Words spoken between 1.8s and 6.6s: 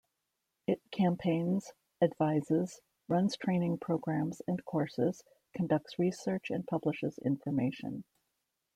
advises, runs training programmes and courses, conducts research